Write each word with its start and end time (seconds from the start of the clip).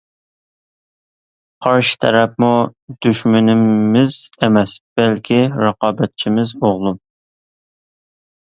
قارشى 1.65 1.99
تەرەپمۇ 2.05 2.49
دۈشمىنىمىز 3.07 4.17
ئەمەس، 4.43 4.75
بەلكى 5.01 5.39
رىقابەتچىمىز 5.69 6.57
ئوغلۇم. 6.61 7.01